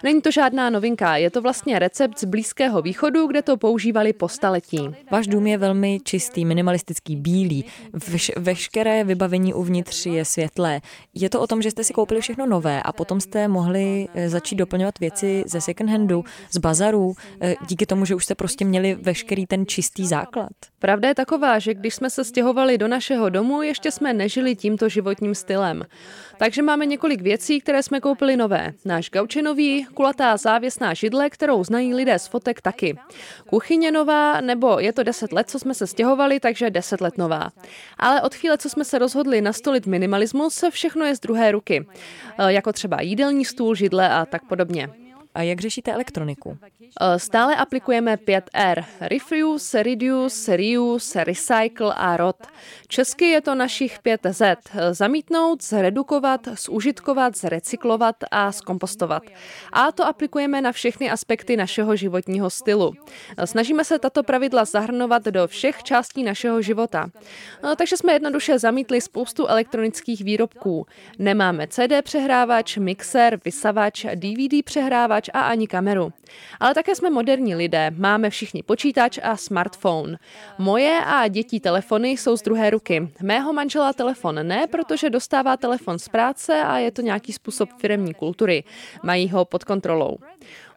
Není 0.03 0.23
to 0.23 0.31
žádná 0.31 0.71
novinka, 0.71 1.17
je 1.17 1.31
to 1.31 1.43
vlastně 1.43 1.79
recept 1.79 2.19
z 2.19 2.25
Blízkého 2.25 2.83
východu, 2.83 3.27
kde 3.27 3.43
to 3.43 3.57
používali 3.57 4.13
po 4.13 4.29
staletí. 4.29 4.89
Váš 5.11 5.27
dům 5.27 5.47
je 5.47 5.59
velmi 5.59 6.01
čistý, 6.05 6.45
minimalistický, 6.45 7.17
bílý. 7.17 7.65
Veš- 7.95 8.33
veškeré 8.37 9.05
vybavení 9.05 9.55
uvnitř 9.55 10.07
je 10.07 10.25
světlé. 10.25 10.81
Je 11.15 11.31
to 11.31 11.41
o 11.41 11.47
tom, 11.47 11.63
že 11.63 11.71
jste 11.71 11.85
si 11.85 11.93
koupili 11.93 12.21
všechno 12.21 12.47
nové 12.47 12.83
a 12.83 12.93
potom 12.93 13.21
jste 13.21 13.49
mohli 13.49 14.09
eh, 14.15 14.29
začít 14.29 14.57
doplňovat 14.57 14.99
věci 14.99 15.45
ze 15.47 15.61
second 15.61 15.91
handu, 15.91 16.25
z 16.51 16.59
bazarů, 16.59 17.15
eh, 17.41 17.55
díky 17.69 17.87
tomu, 17.87 18.05
že 18.05 18.15
už 18.15 18.25
jste 18.25 18.35
prostě 18.35 18.65
měli 18.65 18.76
měli 18.81 18.95
veškerý 18.95 19.47
ten 19.47 19.67
čistý 19.67 20.07
základ. 20.07 20.53
Pravda 20.79 21.09
je 21.09 21.15
taková, 21.15 21.59
že 21.59 21.75
když 21.75 21.95
jsme 21.95 22.11
se 22.11 22.25
stěhovali 22.25 22.79
do 22.79 22.89
našeho 22.89 23.29
domu, 23.29 23.63
ještě 23.63 23.91
jsme 23.91 24.13
nežili 24.13 24.57
tímto 24.57 24.89
životním 24.89 25.35
stylem. 25.35 25.83
Takže 26.39 26.63
máme 26.63 26.87
několik 26.87 27.21
věcí, 27.21 27.61
které 27.61 27.83
jsme 27.83 28.01
koupili 28.01 28.37
nové. 28.37 28.73
Náš 28.85 29.11
gaučinový, 29.11 29.87
kulatá 29.95 30.37
závěsná 30.37 30.95
židle, 30.95 31.31
kterou 31.31 31.65
znají 31.65 31.95
lidé 31.95 32.19
z 32.19 32.27
fotek 32.27 32.61
taky. 32.61 32.99
Kuchyně 33.49 33.91
nová, 33.91 34.41
nebo 34.41 34.79
je 34.81 34.93
to 34.93 35.03
10 35.03 35.33
let, 35.33 35.51
co 35.51 35.59
jsme 35.59 35.75
se 35.75 35.87
stěhovali, 35.87 36.41
takže 36.41 36.71
10 36.71 37.01
let 37.01 37.19
nová. 37.19 37.51
Ale 37.99 38.23
od 38.23 38.35
chvíle, 38.35 38.59
co 38.59 38.71
jsme 38.71 38.85
se 38.85 38.99
rozhodli 38.99 39.41
nastolit 39.41 39.87
minimalismus, 39.87 40.65
všechno 40.71 41.05
je 41.05 41.17
z 41.17 41.21
druhé 41.21 41.53
ruky. 41.53 41.87
E, 42.39 42.53
jako 42.53 42.73
třeba 42.73 43.01
jídelní 43.01 43.45
stůl, 43.45 43.75
židle 43.75 44.11
a 44.11 44.27
tak 44.27 44.45
podobně. 44.45 45.06
A 45.37 45.43
jak 45.43 45.61
řešíte 45.61 45.93
elektroniku? 45.93 46.59
Eh, 47.01 47.19
stále 47.19 47.57
aplikujeme 47.57 48.17
5R. 48.17 48.85
Refuse, 49.01 49.83
Reduce, 49.83 50.57
Reuse, 50.57 51.25
Recycle 51.25 51.95
a 51.95 52.17
ROT. 52.17 52.37
Česky 52.89 53.25
je 53.25 53.41
to 53.41 53.55
našich 53.55 53.99
5Z. 54.03 54.57
Zamítnout, 54.93 55.65
zredukovat, 55.65 56.49
zužitkovat, 56.49 57.37
zrecyklovat 57.37 58.17
a 58.31 58.53
zkompostovat. 58.53 59.23
A 59.73 59.93
to 59.93 60.07
aplikujeme 60.07 60.61
na 60.61 60.73
všechny 60.73 61.11
aspekty 61.11 61.57
našeho 61.57 61.97
životního 61.97 62.51
stylu. 62.51 62.93
Snažíme 63.45 63.85
se 63.85 63.99
tato 63.99 64.23
pravidla 64.23 64.65
zahrnovat 64.65 65.25
do 65.25 65.47
všech 65.47 65.83
částí 65.83 66.23
našeho 66.23 66.63
života. 66.63 67.11
Eh, 67.65 67.77
takže 67.77 67.97
jsme 67.97 68.13
jednoduše 68.13 68.59
zamítli 68.59 69.01
spoustu 69.01 69.47
elektronických 69.47 70.25
výrobků. 70.25 70.87
Nemáme 71.19 71.67
CD 71.67 72.03
přehrávač, 72.03 72.77
mixer, 72.77 73.41
vysavač, 73.45 74.07
DVD 74.15 74.65
přehrávač, 74.65 75.26
počítač 75.27 75.31
a 75.35 75.49
ani 75.51 75.67
kameru. 75.67 76.13
Ale 76.61 76.75
také 76.75 76.95
jsme 76.95 77.11
moderní 77.11 77.55
lidé, 77.55 77.91
máme 77.91 78.31
všichni 78.31 78.63
počítač 78.63 79.19
a 79.23 79.37
smartphone. 79.37 80.19
Moje 80.59 81.01
a 81.05 81.29
dětí 81.29 81.61
telefony 81.61 82.11
jsou 82.11 82.37
z 82.37 82.43
druhé 82.43 82.71
ruky. 82.71 83.09
Mého 83.23 83.53
manžela 83.53 83.93
telefon 83.93 84.47
ne, 84.47 84.67
protože 84.67 85.11
dostává 85.11 85.57
telefon 85.57 85.99
z 85.99 86.09
práce 86.09 86.63
a 86.63 86.79
je 86.79 86.91
to 86.91 87.03
nějaký 87.03 87.33
způsob 87.33 87.69
firemní 87.79 88.15
kultury. 88.15 88.65
Mají 89.03 89.29
ho 89.31 89.45
pod 89.45 89.65
kontrolou. 89.65 90.19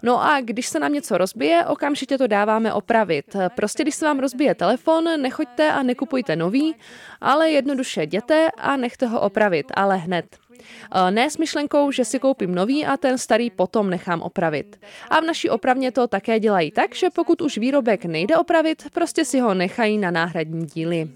No 0.04 0.24
a 0.24 0.42
když 0.42 0.68
se 0.68 0.80
nám 0.80 0.94
něco 0.94 1.18
rozbije, 1.18 1.66
okamžitě 1.66 2.18
to 2.18 2.28
dáváme 2.28 2.74
opravit. 2.74 3.36
Prostě 3.56 3.84
když 3.84 3.96
se 3.96 4.06
vám 4.06 4.20
rozbije 4.20 4.56
telefon, 4.56 5.22
nechoďte 5.22 5.72
a 5.72 5.84
nekupujte 5.84 6.36
nový, 6.36 6.76
ale 7.22 7.52
jednoduše 7.52 8.04
jděte 8.04 8.48
a 8.58 8.78
nechte 8.78 9.06
ho 9.06 9.22
opravit, 9.22 9.72
ale 9.76 9.98
hned. 9.98 10.26
Eh, 10.60 11.12
ne 11.12 11.30
s 11.30 11.38
myšlenkou, 11.38 11.92
že 11.92 12.06
si 12.06 12.20
koupím 12.20 12.56
nový 12.56 12.86
a 12.86 12.98
ten 12.98 13.18
starý 13.18 13.50
potom 13.50 13.90
nechám 13.90 14.22
opravit. 14.22 14.80
A 15.10 15.20
v 15.20 15.24
naší 15.24 15.50
opravně 15.50 15.92
to 15.92 16.08
také 16.08 16.40
dělají 16.40 16.72
tak, 16.72 16.96
že 16.96 17.08
pokud 17.10 17.42
už 17.42 17.58
výrobek 17.58 18.06
nejde 18.06 18.38
opravit, 18.38 18.84
prostě 18.94 19.26
si 19.26 19.40
ho 19.40 19.54
nechají 19.54 19.98
na 19.98 20.12
náhradní 20.12 20.66
díly. 20.66 21.10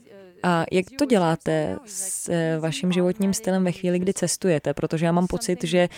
A 0.44 0.66
jak 0.72 0.86
to 1.00 1.06
děláte 1.06 1.78
s 1.86 2.30
eh, 2.30 2.58
vaším 2.60 2.92
životním 2.92 3.34
stylem 3.34 3.64
ve 3.64 3.72
chvíli, 3.72 4.00
kdy 4.00 4.14
cestujete? 4.14 4.74
Protože 4.74 5.06
já 5.06 5.12
mám 5.12 5.28
pocit, 5.28 5.64
že 5.64 5.90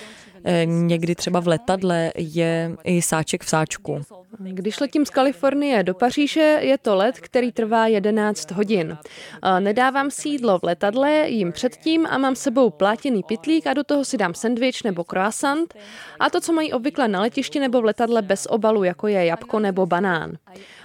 někdy 0.65 1.15
třeba 1.15 1.39
v 1.39 1.47
letadle 1.47 2.11
je 2.17 2.71
i 2.83 3.01
sáček 3.01 3.43
v 3.43 3.49
sáčku. 3.49 4.01
Když 4.39 4.79
letím 4.79 5.05
z 5.05 5.09
Kalifornie 5.09 5.83
do 5.83 5.93
Paříže, 5.93 6.59
je 6.61 6.77
to 6.77 6.95
let, 6.95 7.19
který 7.19 7.51
trvá 7.51 7.87
11 7.87 8.51
hodin. 8.51 8.97
Nedávám 9.59 10.11
si 10.11 10.29
jídlo 10.29 10.59
v 10.59 10.63
letadle, 10.63 11.29
jím 11.29 11.51
předtím 11.51 12.07
a 12.09 12.17
mám 12.17 12.35
sebou 12.35 12.69
plátěný 12.69 13.23
pitlík 13.23 13.67
a 13.67 13.73
do 13.73 13.83
toho 13.83 14.05
si 14.05 14.17
dám 14.17 14.33
sendvič 14.33 14.83
nebo 14.83 15.03
croissant 15.03 15.75
a 16.19 16.29
to, 16.29 16.41
co 16.41 16.53
mají 16.53 16.73
obvykle 16.73 17.07
na 17.07 17.21
letišti 17.21 17.59
nebo 17.59 17.81
v 17.81 17.85
letadle 17.85 18.21
bez 18.21 18.47
obalu, 18.49 18.83
jako 18.83 19.07
je 19.07 19.25
jabko 19.25 19.59
nebo 19.59 19.85
banán. 19.85 20.31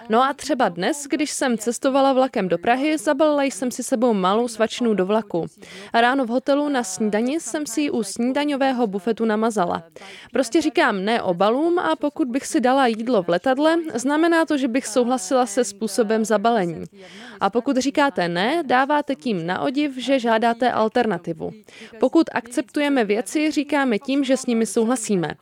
No 0.09 0.23
a 0.23 0.33
třeba 0.33 0.69
dnes, 0.69 1.07
když 1.11 1.31
jsem 1.31 1.59
cestovala 1.59 2.13
vlakem 2.13 2.49
do 2.49 2.59
Prahy, 2.59 2.99
zabalila 2.99 3.43
jsem 3.43 3.71
si 3.71 3.83
sebou 3.83 4.15
malou 4.15 4.49
svačinu 4.49 4.95
do 4.95 5.07
vlaku. 5.07 5.47
Ráno 5.95 6.25
v 6.25 6.29
hotelu 6.29 6.69
na 6.69 6.85
snídani 6.85 7.41
jsem 7.41 7.67
si 7.67 7.81
ji 7.81 7.91
u 7.91 8.03
snídaňového 8.03 8.87
bufetu 8.87 9.25
namazala. 9.25 9.50
Prostě 10.33 10.61
říkám 10.63 11.05
ne 11.05 11.23
obalům 11.23 11.79
a 11.79 11.97
pokud 11.97 12.29
bych 12.29 12.47
si 12.47 12.61
dala 12.61 12.87
jídlo 12.87 13.23
v 13.23 13.29
letadle, 13.29 13.77
znamená 13.95 14.45
to, 14.45 14.59
že 14.59 14.69
bych 14.69 14.87
souhlasila 14.87 15.47
se 15.47 15.65
způsobem 15.65 16.25
zabalení. 16.25 16.85
A 17.41 17.51
pokud 17.51 17.77
říkáte 17.77 18.29
ne, 18.29 18.63
dáváte 18.67 19.15
tím 19.15 19.47
na 19.47 19.61
odiv, 19.61 19.97
že 19.97 20.19
žádáte 20.19 20.73
alternativu. 20.73 21.51
Pokud 22.01 22.27
akceptujeme 22.33 23.05
věci, 23.05 23.51
říkáme 23.51 23.99
tím, 23.99 24.25
že 24.25 24.37
s 24.37 24.47
nimi 24.47 24.67
souhlasíme. 24.67 25.35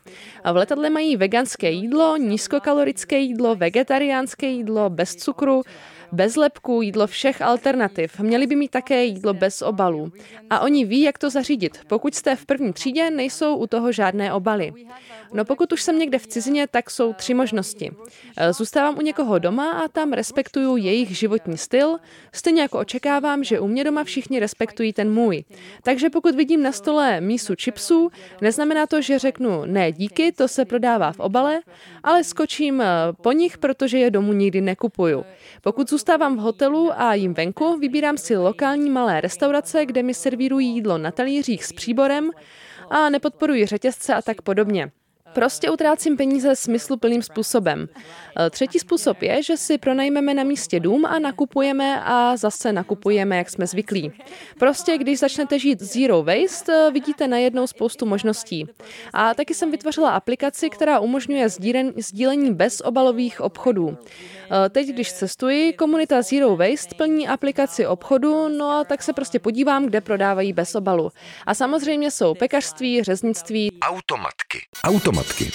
A 0.44 0.52
v 0.52 0.56
letadle 0.56 0.90
mají 0.90 1.16
veganské 1.16 1.70
jídlo, 1.70 2.16
nízkokalorické 2.16 3.18
jídlo, 3.18 3.54
vegetariánské 3.54 4.46
jídlo, 4.46 4.90
bez 4.90 5.14
cukru, 5.14 5.62
bez 6.12 6.36
lepku, 6.36 6.82
jídlo 6.82 7.06
všech 7.06 7.42
alternativ. 7.42 8.20
Měli 8.20 8.46
by 8.46 8.56
mít 8.56 8.70
také 8.70 9.04
jídlo 9.04 9.34
bez 9.34 9.62
obalů. 9.62 10.12
A 10.50 10.60
oni 10.60 10.84
ví, 10.84 11.00
jak 11.00 11.18
to 11.18 11.30
zařídit. 11.30 11.80
Pokud 11.86 12.14
jste 12.14 12.36
v 12.36 12.46
první 12.46 12.72
třídě, 12.72 13.10
nejsou 13.10 13.56
u 13.56 13.66
toho 13.66 13.92
žádné 13.92 14.32
obaly. 14.32 14.72
No 15.32 15.44
pokud 15.44 15.72
už 15.72 15.82
jsem 15.82 15.98
někde 15.98 16.18
v 16.18 16.26
cizině, 16.26 16.66
tak 16.66 16.90
jsou 16.90 17.12
tři 17.12 17.34
možnosti. 17.34 17.90
E, 18.36 18.52
zůstávám 18.52 18.98
u 18.98 19.02
někoho 19.02 19.38
doma 19.38 19.70
a 19.70 19.88
tam 19.88 20.12
respektuju 20.12 20.76
jejich 20.76 21.18
životní 21.18 21.58
styl, 21.58 21.96
stejně 22.32 22.62
jako 22.62 22.78
očekávám, 22.78 23.44
že 23.44 23.60
u 23.60 23.68
mě 23.68 23.84
doma 23.84 24.04
všichni 24.04 24.40
respektují 24.40 24.92
ten 24.92 25.12
můj. 25.12 25.44
Takže 25.82 26.10
pokud 26.10 26.34
vidím 26.34 26.62
na 26.62 26.72
stole 26.72 27.20
mísu 27.20 27.54
chipsů, 27.60 28.10
neznamená 28.40 28.86
to, 28.86 29.02
že 29.02 29.18
řeknu 29.18 29.64
ne 29.64 29.92
díky, 29.92 30.32
to 30.32 30.48
se 30.48 30.64
prodává 30.64 31.12
v 31.12 31.20
obale, 31.20 31.60
ale 32.02 32.24
skočím 32.24 32.80
e, 32.80 32.86
po 33.22 33.32
nich, 33.32 33.58
protože 33.58 33.98
je 33.98 34.10
domů 34.10 34.32
nikdy 34.32 34.60
nekupuju. 34.60 35.24
Pokud 35.62 35.90
zůstávám 35.98 36.36
v 36.36 36.40
hotelu 36.40 36.92
a 36.96 37.14
jim 37.14 37.34
venku, 37.34 37.78
vybírám 37.78 38.18
si 38.18 38.36
lokální 38.36 38.90
malé 38.90 39.20
restaurace, 39.20 39.86
kde 39.86 40.02
mi 40.02 40.14
servírují 40.14 40.68
jídlo 40.68 40.98
na 40.98 41.10
talířích 41.10 41.64
s 41.64 41.72
příborem 41.72 42.30
a 42.90 43.10
nepodporuji 43.10 43.66
řetězce 43.66 44.14
a 44.14 44.22
tak 44.22 44.42
podobně. 44.42 44.90
Prostě 45.32 45.70
utrácím 45.70 46.16
peníze 46.16 46.56
smysluplným 46.56 47.22
způsobem. 47.22 47.88
E, 48.38 48.50
třetí 48.50 48.78
způsob 48.78 49.22
je, 49.22 49.42
že 49.42 49.56
si 49.56 49.78
pronajmeme 49.78 50.34
na 50.34 50.42
místě 50.42 50.80
dům 50.80 51.06
a 51.06 51.18
nakupujeme 51.18 52.00
a 52.04 52.36
zase 52.36 52.72
nakupujeme, 52.72 53.36
jak 53.36 53.50
jsme 53.50 53.66
zvyklí. 53.66 54.12
Prostě, 54.58 54.98
když 54.98 55.18
začnete 55.18 55.58
žít 55.58 55.80
zero 55.82 56.22
waste, 56.22 56.88
e, 56.88 56.90
vidíte 56.90 57.28
najednou 57.28 57.66
spoustu 57.66 58.06
možností. 58.06 58.66
A 59.12 59.34
taky 59.34 59.54
jsem 59.54 59.70
vytvořila 59.70 60.10
aplikaci, 60.10 60.70
která 60.70 61.00
umožňuje 61.00 61.48
sdílení 61.96 62.54
bezobalových 62.54 63.40
obchodů. 63.40 63.98
E, 64.66 64.68
teď, 64.68 64.88
když 64.88 65.12
cestuji, 65.12 65.72
komunita 65.72 66.22
Zero 66.22 66.56
Waste 66.56 66.94
plní 66.96 67.28
aplikaci 67.28 67.86
obchodu, 67.86 68.48
no 68.48 68.70
a 68.70 68.84
tak 68.84 69.02
se 69.02 69.12
prostě 69.12 69.38
podívám, 69.38 69.86
kde 69.86 70.00
prodávají 70.00 70.52
bez 70.52 70.74
obalu. 70.74 71.10
A 71.46 71.54
samozřejmě 71.54 72.10
jsou 72.10 72.34
pekařství, 72.34 73.02
řeznictví. 73.02 73.72
Automatky. 73.82 74.58
Automatky. 74.84 75.17
Automatky. 75.18 75.50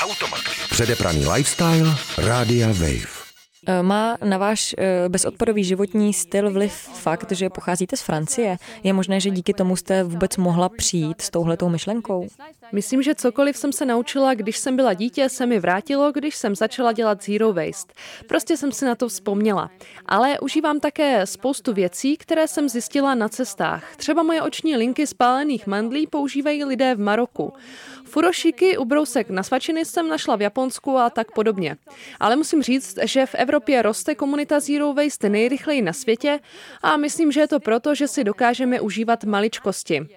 Předepraný 0.70 1.28
lifestyle. 1.28 1.98
Rádia 2.18 2.68
Wave. 2.68 3.23
Eh, 3.66 3.84
má 3.84 4.18
na 4.24 4.38
váš 4.38 4.76
eh, 4.78 5.10
bezodpadový 5.10 5.64
životní 5.64 6.14
styl 6.14 6.52
vliv 6.52 6.74
fakt, 6.74 7.32
že 7.32 7.50
pocházíte 7.50 7.98
z 7.98 8.02
Francie? 8.02 8.58
Je 8.84 8.94
možné, 8.94 9.20
že 9.20 9.30
díky 9.30 9.54
tomu 9.54 9.76
jste 9.76 10.04
vůbec 10.04 10.38
mohla 10.38 10.70
přijít 10.70 11.22
s 11.22 11.30
touhletou 11.30 11.70
myšlenkou? 11.70 12.28
Myslím, 12.72 13.04
že 13.04 13.16
cokoliv 13.16 13.58
jsem 13.58 13.74
se 13.74 13.86
naučila, 13.86 14.34
když 14.34 14.58
jsem 14.58 14.76
byla 14.76 14.94
dítě, 14.94 15.30
se 15.30 15.46
mi 15.46 15.60
vrátilo, 15.60 16.12
když 16.12 16.36
jsem 16.36 16.56
začala 16.56 16.92
dělat 16.92 17.24
zero 17.24 17.54
waste. 17.54 17.94
Prostě 18.28 18.58
jsem 18.58 18.72
si 18.72 18.86
na 18.86 18.96
to 18.96 19.08
vzpomněla. 19.08 19.70
Ale 20.06 20.40
užívám 20.40 20.80
také 20.80 21.26
spoustu 21.26 21.74
věcí, 21.74 22.18
které 22.18 22.48
jsem 22.48 22.70
zjistila 22.70 23.16
na 23.16 23.30
cestách. 23.30 23.96
Třeba 23.96 24.24
moje 24.24 24.42
oční 24.42 24.78
linky 24.78 25.08
spálených 25.08 25.68
mandlí 25.68 26.08
používají 26.08 26.66
lidé 26.66 26.96
v 26.96 27.00
Maroku. 27.00 27.54
Furošiky, 28.04 28.78
ubrousek 28.78 29.30
na 29.30 29.44
svačiny 29.44 29.86
jsem 29.86 30.08
našla 30.08 30.36
v 30.36 30.42
Japonsku 30.42 30.98
a 30.98 31.10
tak 31.10 31.32
podobně. 31.32 31.78
Ale 32.20 32.36
musím 32.36 32.64
říct, 32.64 33.00
že 33.04 33.26
v 33.26 33.36
Evropě 33.36 33.53
roste 33.82 34.16
komunita 34.16 34.60
Zero 34.60 34.94
Waste 34.94 35.30
nejrychleji 35.30 35.82
na 35.82 35.94
světě 35.94 36.40
a 36.82 36.98
myslím, 36.98 37.32
že 37.32 37.40
je 37.40 37.48
to 37.48 37.60
proto, 37.60 37.96
že 37.96 38.08
si 38.08 38.24
dokážeme 38.24 38.82
užívat 38.82 39.24
maličkosti. 39.24 40.08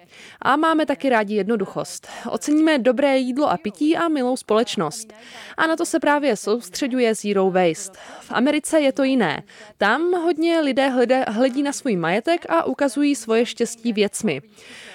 A 0.41 0.55
máme 0.55 0.85
taky 0.85 1.09
rádi 1.09 1.35
jednoduchost. 1.35 2.07
Oceníme 2.29 2.79
dobré 2.79 3.17
jídlo 3.17 3.49
a 3.49 3.57
pití 3.57 3.97
a 3.97 4.07
milou 4.07 4.37
společnost. 4.37 5.13
A 5.57 5.67
na 5.67 5.75
to 5.75 5.85
se 5.85 5.99
právě 5.99 6.35
soustředuje 6.35 7.15
Zero 7.15 7.51
Waste. 7.51 7.99
V 8.21 8.31
Americe 8.31 8.79
je 8.79 8.91
to 8.91 9.03
jiné. 9.03 9.43
Tam 9.77 10.11
hodně 10.11 10.59
lidé 10.59 10.89
hledí 11.27 11.63
na 11.63 11.71
svůj 11.73 11.95
majetek 11.95 12.45
a 12.49 12.63
ukazují 12.63 13.15
svoje 13.15 13.45
štěstí 13.45 13.93
věcmi. 13.93 14.41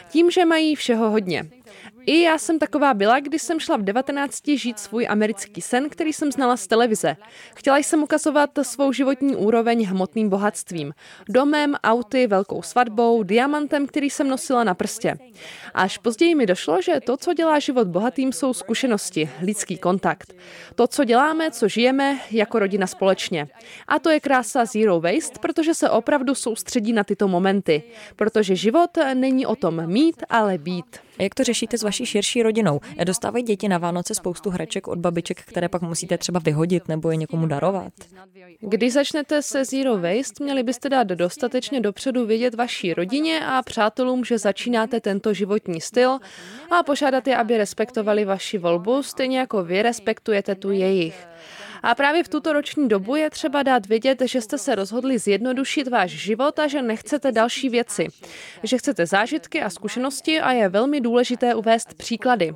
Tím, 0.09 0.31
že 0.31 0.45
mají 0.45 0.75
všeho 0.75 1.11
hodně. 1.11 1.62
I 2.07 2.23
já 2.23 2.39
jsem 2.39 2.59
taková 2.59 2.95
byla, 2.95 3.21
když 3.21 3.43
jsem 3.43 3.61
šla 3.61 3.77
v 3.77 3.83
19 3.83 4.49
žít 4.49 4.79
svůj 4.79 5.07
americký 5.11 5.61
sen, 5.61 5.89
který 5.89 6.13
jsem 6.13 6.33
znala 6.33 6.57
z 6.57 6.67
televize. 6.67 7.17
Chtěla 7.55 7.79
jsem 7.79 8.03
ukazovat 8.03 8.51
svou 8.63 8.93
životní 8.93 9.37
úroveň 9.37 9.85
hmotným 9.87 10.29
bohatstvím. 10.29 10.95
Domem, 11.29 11.75
auty, 11.85 12.27
velkou 12.27 12.63
svatbou, 12.63 13.23
diamantem, 13.23 13.87
který 13.87 14.11
jsem 14.11 14.29
nosila 14.29 14.65
na 14.65 14.75
prstě. 14.75 15.15
Až 15.75 15.99
později 15.99 16.35
mi 16.35 16.47
došlo, 16.47 16.83
že 16.83 17.01
to, 17.01 17.17
co 17.17 17.35
dělá 17.35 17.59
život 17.59 17.89
bohatým, 17.89 18.33
jsou 18.33 18.55
zkušenosti, 18.55 19.31
lidský 19.43 19.79
kontakt. 19.79 20.33
To, 20.75 20.87
co 20.87 21.05
děláme, 21.05 21.51
co 21.51 21.69
žijeme 21.69 22.19
jako 22.31 22.59
rodina 22.59 22.87
společně. 22.87 23.49
A 23.89 23.99
to 23.99 24.11
je 24.11 24.21
krása 24.21 24.65
Zero 24.65 25.01
Waste, 25.01 25.39
protože 25.41 25.75
se 25.75 25.91
opravdu 25.91 26.35
soustředí 26.35 26.93
na 26.93 27.05
tyto 27.05 27.29
momenty. 27.29 27.83
Protože 28.17 28.57
život 28.57 28.91
není 29.15 29.47
o 29.47 29.57
tom 29.57 29.87
mít, 29.87 30.23
ale 30.31 30.59
být. 30.59 31.12
A 31.19 31.23
jak 31.23 31.35
to 31.35 31.45
řešíte 31.45 31.79
s 31.79 31.83
vaší 31.83 32.07
širší 32.07 32.43
rodinou? 32.43 32.81
Dostávají 33.05 33.45
děti 33.45 33.69
na 33.69 33.79
Vánoce 33.79 34.15
spoustu 34.15 34.51
hraček 34.51 34.89
od 34.89 34.99
babiček, 34.99 35.43
které 35.43 35.69
pak 35.69 35.83
musíte 35.83 36.19
třeba 36.19 36.41
vyhodit 36.41 36.89
nebo 36.89 37.11
je 37.11 37.17
někomu 37.17 37.47
darovat? 37.47 37.93
Když 38.61 38.93
začnete 38.93 39.43
se 39.43 39.65
Zero 39.65 39.99
Waste, 39.99 40.45
měli 40.45 40.63
byste 40.63 40.89
dát 40.89 41.07
dostatečně 41.07 41.81
dopředu 41.81 42.27
vědět 42.27 42.55
vaší 42.55 42.95
rodině 42.95 43.47
a 43.47 43.63
přátelům, 43.63 44.25
že 44.25 44.39
začínáte 44.39 45.01
tento 45.01 45.35
životní 45.35 45.81
styl 45.81 46.19
a 46.71 46.83
požádat 46.83 47.27
je, 47.27 47.37
aby 47.37 47.59
respektovali 47.59 48.25
vaši 48.25 48.59
volbu, 48.59 49.03
stejně 49.03 49.39
jako 49.39 49.65
vy 49.65 49.83
respektujete 49.83 50.55
tu 50.55 50.71
jejich. 50.71 51.27
A 51.83 51.95
právě 51.95 52.25
v 52.25 52.29
tuto 52.29 52.53
roční 52.53 52.89
dobu 52.89 53.17
je 53.17 53.31
třeba 53.31 53.63
dát 53.63 53.87
vědět, 53.87 54.23
že 54.25 54.41
jste 54.41 54.59
se 54.59 54.75
rozhodli 54.75 55.19
zjednodušit 55.19 55.89
váš 55.89 56.11
život 56.11 56.59
a 56.59 56.67
že 56.67 56.83
nechcete 56.83 57.33
další 57.33 57.69
věci. 57.69 58.09
Že 58.63 58.79
chcete 58.79 59.07
zážitky 59.07 59.63
a 59.63 59.71
zkušenosti 59.71 60.41
a 60.41 60.53
je 60.53 60.69
velmi 60.69 61.01
důležité 61.01 61.55
uvést 61.55 61.95
příklady. 61.95 62.55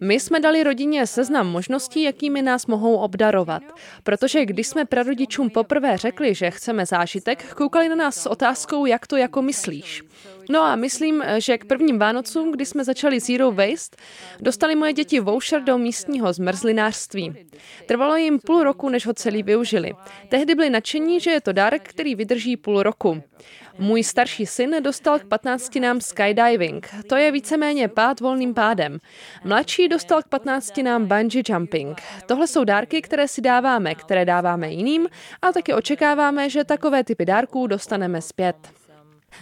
My 0.00 0.20
jsme 0.20 0.40
dali 0.40 0.62
rodině 0.62 1.06
seznam 1.06 1.46
možností, 1.46 2.02
jakými 2.02 2.42
nás 2.42 2.66
mohou 2.66 2.96
obdarovat. 2.96 3.62
Protože 4.02 4.46
když 4.46 4.66
jsme 4.66 4.84
prarodičům 4.84 5.50
poprvé 5.50 5.96
řekli, 5.96 6.34
že 6.34 6.50
chceme 6.50 6.86
zážitek, 6.86 7.54
koukali 7.54 7.88
na 7.88 7.94
nás 7.94 8.16
s 8.16 8.26
otázkou, 8.26 8.86
jak 8.86 9.06
to 9.06 9.16
jako 9.16 9.42
myslíš. 9.42 10.02
No 10.50 10.60
a 10.60 10.76
myslím, 10.76 11.24
že 11.38 11.58
k 11.58 11.64
prvním 11.64 11.98
Vánocům, 11.98 12.52
kdy 12.52 12.66
jsme 12.66 12.84
začali 12.84 13.20
Zero 13.20 13.52
Waste, 13.52 13.96
dostali 14.40 14.74
moje 14.74 14.92
děti 14.92 15.20
voucher 15.20 15.62
do 15.62 15.78
místního 15.78 16.32
zmrzlinářství. 16.32 17.34
Trvalo 17.86 18.16
jim 18.16 18.38
půl 18.38 18.62
roku, 18.62 18.88
než 18.88 19.06
ho 19.06 19.14
celý 19.14 19.42
využili. 19.42 19.92
Tehdy 20.28 20.54
byli 20.54 20.70
nadšení, 20.70 21.20
že 21.20 21.30
je 21.30 21.40
to 21.40 21.52
dárek, 21.52 21.88
který 21.88 22.14
vydrží 22.14 22.56
půl 22.56 22.82
roku. 22.82 23.22
Můj 23.78 24.04
starší 24.04 24.46
syn 24.46 24.76
dostal 24.80 25.18
k 25.18 25.28
15 25.28 25.76
nám 25.76 26.00
skydiving. 26.00 26.88
To 27.06 27.16
je 27.16 27.32
víceméně 27.32 27.88
pád 27.88 28.20
volným 28.20 28.54
pádem. 28.54 28.98
Mladší 29.44 29.88
dostal 29.88 30.22
k 30.22 30.28
15 30.28 30.76
nám 30.76 31.06
bungee 31.06 31.42
jumping. 31.48 32.02
Tohle 32.26 32.46
jsou 32.46 32.64
dárky, 32.64 33.02
které 33.02 33.28
si 33.28 33.40
dáváme, 33.40 33.94
které 33.94 34.24
dáváme 34.24 34.70
jiným 34.70 35.08
a 35.42 35.52
taky 35.52 35.74
očekáváme, 35.74 36.50
že 36.50 36.64
takové 36.64 37.04
typy 37.04 37.24
dárků 37.24 37.66
dostaneme 37.66 38.22
zpět. 38.22 38.79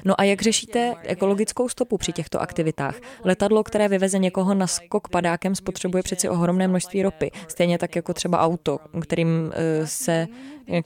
No 0.04 0.20
a 0.20 0.24
jak 0.24 0.42
řešíte 0.42 0.94
ekologickou 1.02 1.68
stopu 1.68 1.98
při 1.98 2.12
těchto 2.12 2.40
aktivitách? 2.40 2.96
Letadlo, 3.24 3.64
které 3.64 3.88
vyveze 3.88 4.18
někoho 4.18 4.54
na 4.54 4.66
skok 4.66 5.08
padákem, 5.08 5.54
spotřebuje 5.54 6.02
přeci 6.02 6.28
ohromné 6.28 6.68
množství 6.68 7.02
ropy. 7.02 7.30
Stejně 7.48 7.78
tak 7.78 7.96
jako 7.96 8.14
třeba 8.14 8.40
auto, 8.40 8.78
kterým 9.00 9.52
eh, 9.54 9.86
se 9.86 10.26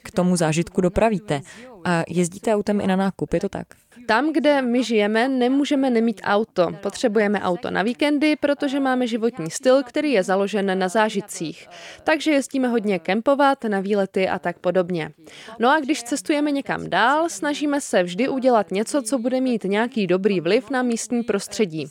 k 0.03 0.11
tomu 0.11 0.35
zážitku 0.35 0.81
dopravíte. 0.81 1.41
A 1.85 2.03
jezdíte 2.07 2.55
autem 2.55 2.81
i 2.81 2.87
na 2.87 2.95
nákup, 2.95 3.33
je 3.33 3.39
to 3.39 3.49
tak? 3.49 3.67
Tam, 4.07 4.33
kde 4.33 4.61
my 4.61 4.83
žijeme, 4.83 5.27
nemůžeme 5.27 5.89
nemít 5.89 6.21
auto. 6.23 6.67
Potřebujeme 6.81 7.41
auto 7.41 7.71
na 7.71 7.83
víkendy, 7.83 8.35
protože 8.35 8.79
máme 8.79 9.07
životní 9.07 9.51
styl, 9.51 9.83
který 9.83 10.11
je 10.11 10.23
založen 10.23 10.79
na 10.79 10.87
zážitcích. 10.87 11.67
Takže 12.03 12.31
jezdíme 12.31 12.67
hodně 12.67 12.99
kempovat, 12.99 13.63
na 13.63 13.79
výlety 13.79 14.29
a 14.29 14.39
tak 14.39 14.59
podobně. 14.59 15.11
No 15.59 15.69
a 15.69 15.79
když 15.79 16.03
cestujeme 16.03 16.51
někam 16.51 16.89
dál, 16.89 17.29
snažíme 17.29 17.81
se 17.81 18.03
vždy 18.03 18.29
udělat 18.29 18.71
něco, 18.71 19.01
co 19.01 19.17
bude 19.17 19.41
mít 19.41 19.63
nějaký 19.63 20.07
dobrý 20.07 20.41
vliv 20.41 20.69
na 20.69 20.81
místní 20.81 21.23
prostředí. 21.23 21.85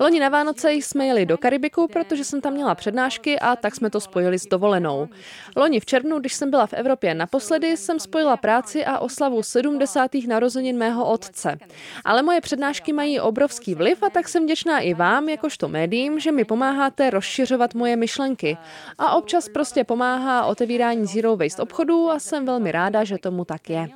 Loni 0.00 0.20
na 0.20 0.28
Vánoce 0.28 0.72
jsme 0.72 1.06
jeli 1.06 1.26
do 1.26 1.38
Karibiku, 1.38 1.88
protože 1.92 2.24
jsem 2.24 2.40
tam 2.40 2.52
měla 2.52 2.74
přednášky 2.74 3.38
a 3.38 3.56
tak 3.56 3.74
jsme 3.74 3.90
to 3.90 4.00
spojili 4.00 4.38
s 4.38 4.46
dovolenou. 4.46 5.08
Loni 5.56 5.80
v 5.80 5.86
červnu, 5.86 6.18
když 6.18 6.34
jsem 6.34 6.50
byla 6.50 6.66
v 6.66 6.72
Evropě 6.72 7.14
naposledy, 7.14 7.76
jsem 7.76 8.00
spojila 8.00 8.36
práci 8.36 8.84
a 8.84 8.98
oslavu 8.98 9.42
70. 9.42 10.10
narozenin 10.28 10.78
mého 10.78 11.06
otce 11.06 11.41
otce. 11.42 11.58
Ale 12.04 12.22
moje 12.22 12.40
přednášky 12.40 12.92
mají 12.92 13.20
obrovský 13.20 13.74
vliv 13.74 14.02
a 14.02 14.10
tak 14.10 14.28
jsem 14.28 14.44
vděčná 14.44 14.80
i 14.80 14.94
vám, 14.94 15.28
jakožto 15.28 15.68
médiím, 15.68 16.20
že 16.20 16.32
mi 16.32 16.44
pomáháte 16.44 17.10
rozšiřovat 17.10 17.74
moje 17.74 17.96
myšlenky. 17.96 18.56
A 18.98 19.14
občas 19.14 19.48
prostě 19.48 19.84
pomáhá 19.84 20.44
otevírání 20.44 21.06
Zero 21.06 21.36
Waste 21.36 21.62
obchodů 21.62 22.10
a 22.10 22.18
jsem 22.18 22.46
velmi 22.46 22.72
ráda, 22.72 23.04
že 23.04 23.18
tomu 23.18 23.44
tak 23.44 23.70
je. 23.70 23.88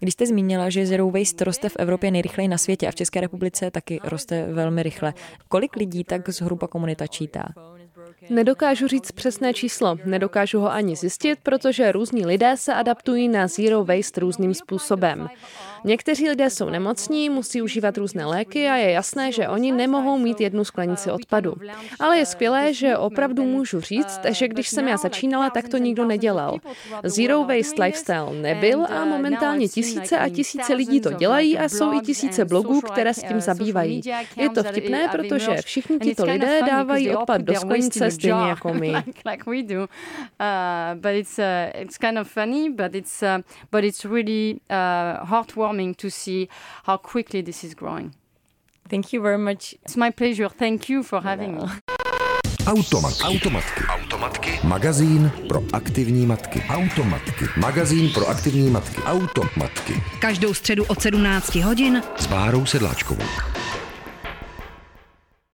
Když 0.00 0.14
jste 0.14 0.26
zmínila, 0.26 0.70
že 0.70 0.86
Zero 0.86 1.10
Waste 1.10 1.44
roste 1.44 1.68
v 1.68 1.76
Evropě 1.76 2.10
nejrychleji 2.10 2.48
na 2.48 2.58
světě 2.58 2.88
a 2.88 2.90
v 2.90 2.94
České 2.94 3.20
republice 3.20 3.70
taky 3.70 4.00
roste 4.04 4.46
velmi 4.52 4.82
rychle, 4.82 5.14
kolik 5.48 5.76
lidí 5.76 6.04
tak 6.04 6.28
zhruba 6.28 6.66
komunita 6.66 7.06
čítá? 7.06 7.48
Nedokážu 8.30 8.86
říct 8.86 9.12
přesné 9.12 9.54
číslo, 9.54 9.96
nedokážu 10.04 10.60
ho 10.60 10.72
ani 10.72 10.96
zjistit, 10.96 11.38
protože 11.42 11.92
různí 11.92 12.26
lidé 12.26 12.56
se 12.56 12.74
adaptují 12.74 13.28
na 13.28 13.46
zero 13.46 13.84
waste 13.84 14.20
různým 14.20 14.54
způsobem. 14.54 15.28
Někteří 15.86 16.28
lidé 16.28 16.50
jsou 16.50 16.68
nemocní, 16.68 17.30
musí 17.30 17.62
užívat 17.62 17.98
různé 17.98 18.26
léky 18.26 18.68
a 18.68 18.74
je 18.76 18.90
jasné, 18.90 19.32
že 19.32 19.48
oni 19.48 19.72
nemohou 19.72 20.18
mít 20.18 20.40
jednu 20.40 20.64
sklenici 20.64 21.10
odpadu. 21.10 21.54
Ale 22.00 22.18
je 22.18 22.26
skvělé, 22.26 22.74
že 22.74 22.96
opravdu 22.96 23.44
můžu 23.44 23.80
říct, 23.80 24.20
že 24.28 24.48
když 24.48 24.68
jsem 24.68 24.88
já 24.88 24.96
začínala, 24.96 25.50
tak 25.50 25.68
to 25.68 25.76
nikdo 25.76 26.04
nedělal. 26.04 26.58
Zero 27.04 27.44
waste 27.44 27.82
lifestyle 27.82 28.32
nebyl 28.32 28.86
a 28.86 29.04
momentálně 29.04 29.68
tisíce 29.68 30.18
a 30.18 30.28
tisíce 30.28 30.74
lidí 30.74 31.00
to 31.00 31.12
dělají 31.12 31.58
a 31.58 31.68
jsou 31.68 31.92
i 31.92 32.00
tisíce 32.00 32.44
blogů, 32.44 32.80
které 32.80 33.14
s 33.14 33.22
tím 33.22 33.40
zabývají. 33.40 34.00
Je 34.36 34.50
to 34.50 34.62
vtipné, 34.62 35.08
protože 35.08 35.56
všichni 35.62 35.98
tito 35.98 36.24
lidé 36.24 36.60
dávají 36.66 37.16
odpad 37.16 37.40
do 37.40 37.54
sklenice 37.54 38.10
stejně 38.10 38.48
jako 38.48 38.74
my. 38.74 38.94
Uh, 40.40 40.94
but 40.94 41.26
uh, 41.38 41.80
it's 41.82 41.98
kind 41.98 42.18
of 42.18 42.28
funny, 42.28 42.70
but 42.70 42.94
it's 42.94 43.22
uh, 43.22 43.42
but 43.72 43.84
it's 43.84 44.04
really 44.04 44.60
heartwarming 45.22 45.75
heartwarming 45.76 45.96
to 45.96 46.10
see 46.10 46.48
how 46.84 46.96
quickly 46.96 47.42
this 47.42 47.64
is 47.64 47.74
growing. 47.74 48.14
Thank 48.88 49.12
you 49.12 49.22
very 49.22 49.38
much. 49.38 49.74
It's 49.84 49.96
my 49.96 50.10
pleasure. 50.10 50.48
Thank 50.48 50.88
you 50.88 51.02
for 51.02 51.20
having 51.22 51.56
me. 51.56 51.62
Automatky. 52.66 53.22
Automatky. 53.24 53.84
Automatky. 53.88 54.60
Magazín 54.66 55.30
pro 55.48 55.62
aktivní 55.72 56.26
matky. 56.26 56.62
Automatky. 56.68 57.44
Magazín 57.56 58.10
pro 58.12 58.28
aktivní 58.28 58.70
matky. 58.70 59.02
Automatky. 59.02 60.02
Každou 60.20 60.54
středu 60.54 60.84
od 60.84 61.02
17 61.02 61.54
hodin 61.54 62.02
s 62.16 62.26
Bárou 62.26 62.66
Sedláčkovou. 62.66 63.24